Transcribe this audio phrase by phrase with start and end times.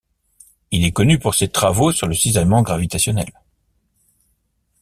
[0.71, 3.29] Il est connu pour ses travaux sur le cisaillement gravitationnel.